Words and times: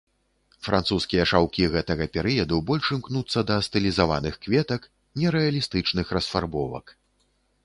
Французскія 0.67 1.25
шаўкі 1.31 1.67
гэтага 1.75 2.07
перыяду 2.15 2.57
больш 2.71 2.89
імкнуцца 2.97 3.39
да 3.53 3.59
стылізаваных 3.69 4.41
кветак 4.47 4.81
нерэалістычных 5.23 6.05
расфарбовак. 6.19 6.85